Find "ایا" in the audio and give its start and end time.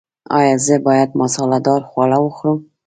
0.37-0.55